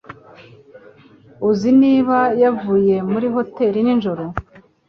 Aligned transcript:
Uzi 1.49 1.69
niba 1.81 2.17
yavuye 2.43 2.95
muri 3.11 3.27
hoteri 3.35 3.79
nijoro? 3.85 4.23